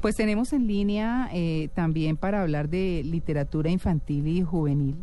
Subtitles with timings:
[0.00, 4.96] Pues tenemos en línea eh, también para hablar de literatura infantil y juvenil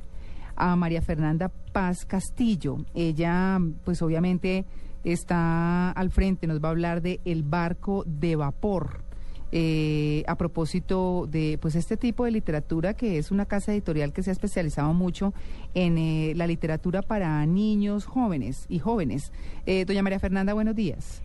[0.55, 2.77] a María Fernanda Paz Castillo.
[2.93, 4.65] Ella, pues obviamente
[5.03, 9.03] está al frente, nos va a hablar de El barco de vapor.
[9.51, 14.21] Eh, a propósito de pues este tipo de literatura que es una casa editorial que
[14.21, 15.33] se ha especializado mucho
[15.75, 19.31] en eh, la literatura para niños jóvenes y jóvenes.
[19.65, 21.21] Eh, doña María Fernanda, buenos días.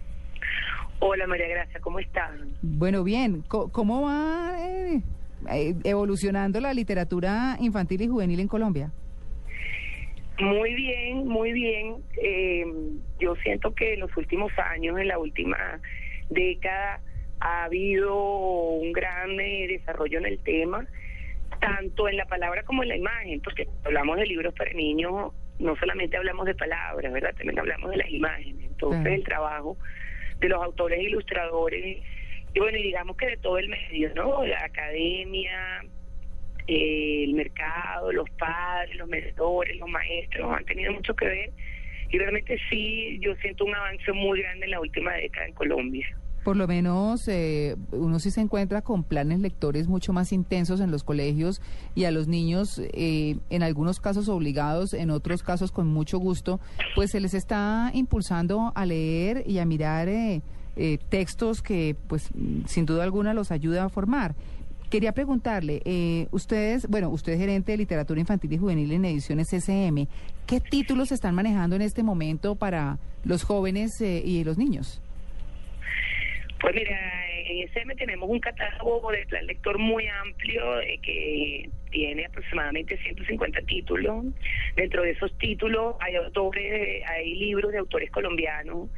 [1.01, 2.55] Hola María Gracia, ¿cómo están?
[2.63, 3.43] Bueno, bien.
[3.49, 5.01] ¿Cómo va eh,
[5.51, 8.93] eh, evolucionando la literatura infantil y juvenil en Colombia?
[10.39, 11.97] Muy bien, muy bien.
[12.23, 12.65] Eh,
[13.19, 15.81] yo siento que en los últimos años, en la última
[16.29, 17.01] década,
[17.41, 20.87] ha habido un gran eh, desarrollo en el tema,
[21.61, 25.77] tanto en la palabra como en la imagen, porque hablamos de libros para niños, no
[25.77, 27.35] solamente hablamos de palabras, ¿verdad?
[27.37, 28.67] También hablamos de las imágenes.
[28.67, 29.77] Entonces, el trabajo
[30.41, 31.99] de los autores ilustradores,
[32.53, 34.45] y bueno, y digamos que de todo el medio, ¿no?
[34.45, 35.83] La academia,
[36.67, 41.51] eh, el mercado, los padres, los medidores, los maestros han tenido mucho que ver
[42.11, 46.07] y realmente sí, yo siento un avance muy grande en la última década en Colombia.
[46.45, 50.91] Por lo menos eh, uno sí se encuentra con planes lectores mucho más intensos en
[50.91, 51.61] los colegios
[51.95, 56.59] y a los niños, eh, en algunos casos obligados, en otros casos con mucho gusto,
[56.95, 60.43] pues se les está impulsando a leer y a mirar eh,
[60.77, 62.31] eh, textos que, pues,
[62.67, 64.35] sin duda alguna los ayuda a formar.
[64.89, 69.53] Quería preguntarle, eh, ustedes, bueno, usted es gerente de literatura infantil y juvenil en Ediciones
[69.53, 70.09] SM,
[70.47, 75.01] ¿qué títulos están manejando en este momento para los jóvenes eh, y los niños?
[76.61, 76.99] Pues mira,
[77.47, 83.63] en SM tenemos un catálogo de plan lector muy amplio eh, que tiene aproximadamente 150
[83.63, 84.27] títulos.
[84.77, 88.91] Dentro de esos títulos hay autores, hay libros de autores colombianos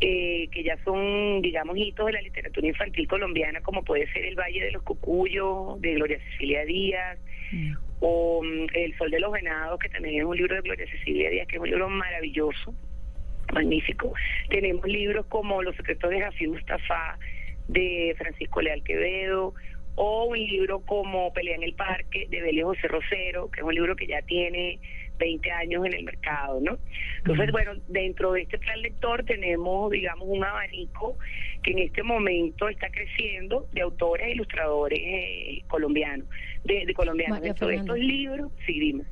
[0.00, 4.36] eh, que ya son, digamos, hitos de la literatura infantil colombiana, como puede ser El
[4.36, 7.18] Valle de los Cucuyos, de Gloria Cecilia Díaz,
[8.00, 11.30] o mm, El Sol de los Venados, que también es un libro de Gloria Cecilia
[11.30, 12.74] Díaz, que es un libro maravilloso,
[13.52, 14.12] magnífico.
[14.48, 17.18] Tenemos libros como Los secretos de Jafí Mustafa,
[17.68, 19.54] de Francisco Leal Quevedo,
[19.94, 23.74] o un libro como Pelea en el Parque, de Belio José Rosero, que es un
[23.74, 24.78] libro que ya tiene
[25.18, 26.78] 20 años en el mercado, ¿no?
[27.18, 31.16] Entonces, bueno, dentro de este plan lector tenemos, digamos, un abanico
[31.62, 36.26] que en este momento está creciendo de autores e ilustradores eh, colombianos,
[36.64, 37.40] de, de colombianos.
[37.42, 39.04] Dentro de estos libros, sí, dime.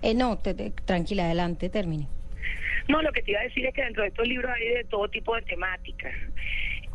[0.00, 2.06] Eh, no, te- te- tranquila, adelante, termine.
[2.88, 4.84] No, lo que te iba a decir es que dentro de estos libros hay de
[4.84, 6.14] todo tipo de temáticas.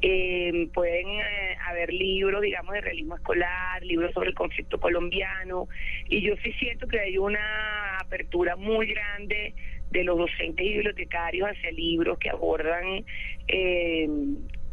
[0.02, 5.68] Eh, pueden eh, haber libros, digamos, de realismo escolar, libros sobre el conflicto colombiano,
[6.08, 9.56] y yo sí siento que hay una apertura muy grande
[9.90, 13.04] de los docentes y bibliotecarios hacia libros que abordan
[13.48, 14.08] eh,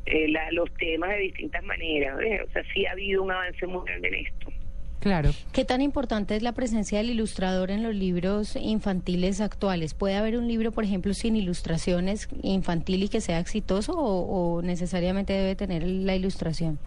[0.07, 2.17] eh, la- los temas de distintas maneras.
[2.47, 4.53] O sea, sí ha habido un avance muy grande en esto.
[5.01, 5.31] Claro.
[5.53, 9.93] ¿Qué tan importante es la presencia del ilustrador en los libros infantiles actuales?
[9.93, 14.63] ¿Puede haber un libro, por ejemplo, sin ilustraciones infantil y que sea exitoso o, o
[14.63, 16.79] necesariamente debe tener la ilustración?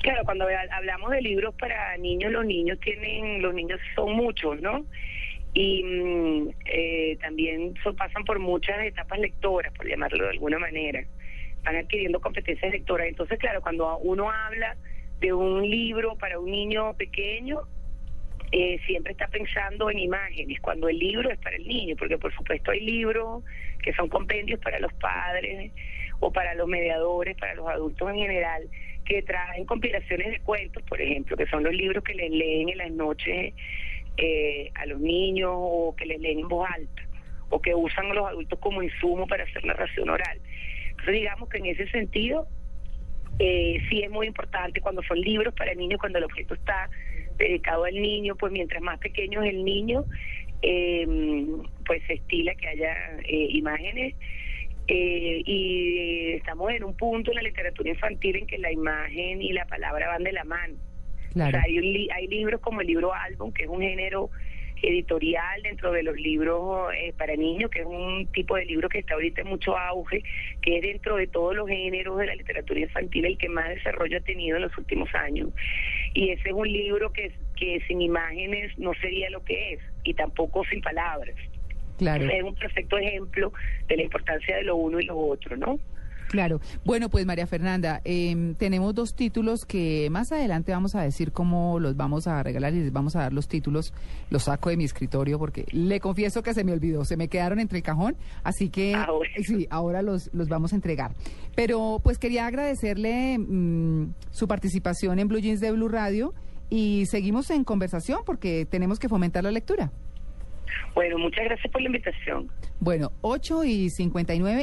[0.00, 4.60] Claro, cuando ha- hablamos de libros para niños, los niños tienen, los niños son muchos,
[4.60, 4.84] ¿no?
[5.54, 11.02] Y mm, eh, también so- pasan por muchas etapas lectoras, por llamarlo de alguna manera.
[11.64, 13.06] Van adquiriendo competencias lectoras.
[13.08, 14.76] Entonces, claro, cuando uno habla
[15.24, 17.60] de un libro para un niño pequeño,
[18.52, 22.30] eh, siempre está pensando en imágenes, cuando el libro es para el niño, porque por
[22.34, 23.42] supuesto hay libros
[23.82, 25.72] que son compendios para los padres
[26.20, 28.68] o para los mediadores, para los adultos en general,
[29.06, 32.78] que traen compilaciones de cuentos, por ejemplo, que son los libros que les leen en
[32.78, 33.54] las noches
[34.18, 37.02] eh, a los niños o que les leen en voz alta
[37.48, 40.38] o que usan a los adultos como insumo para hacer narración oral.
[40.90, 42.46] Entonces digamos que en ese sentido
[43.38, 46.88] eh, sí es muy importante cuando son libros para niños, cuando el objeto está
[47.38, 50.04] dedicado al niño, pues mientras más pequeño es el niño,
[50.62, 51.06] eh,
[51.84, 52.94] pues se estila que haya
[53.26, 54.14] eh, imágenes.
[54.86, 59.52] eh, y estamos en un punto en la literatura infantil en que la imagen y
[59.52, 60.74] la palabra van de la mano.
[60.74, 61.52] O Claro.
[61.52, 64.30] sea, hay, un li- hay libros como el libro álbum, que es un género
[64.88, 68.98] editorial dentro de los libros eh, para niños, que es un tipo de libro que
[68.98, 70.22] está ahorita en mucho auge,
[70.62, 74.18] que es dentro de todos los géneros de la literatura infantil el que más desarrollo
[74.18, 75.48] ha tenido en los últimos años.
[76.14, 80.14] Y ese es un libro que, que sin imágenes no sería lo que es, y
[80.14, 81.36] tampoco sin palabras.
[81.98, 82.28] Claro.
[82.28, 83.52] Es un perfecto ejemplo
[83.86, 85.78] de la importancia de lo uno y lo otro, ¿no?
[86.34, 86.60] Claro.
[86.84, 91.78] Bueno, pues María Fernanda, em, tenemos dos títulos que más adelante vamos a decir cómo
[91.78, 93.94] los vamos a regalar y les vamos a dar los títulos.
[94.30, 97.60] Los saco de mi escritorio porque le confieso que se me olvidó, se me quedaron
[97.60, 99.32] entre el cajón, así que Ah, bueno.
[99.44, 101.12] sí, ahora los, los vamos a entregar.
[101.54, 106.34] Pero pues quería agradecerle mm, su participación en Blue Jeans de Blue Radio
[106.68, 109.92] y seguimos en conversación porque tenemos que fomentar la lectura.
[110.94, 112.48] Bueno, muchas gracias por la invitación.
[112.80, 114.62] Bueno, 8 y 59.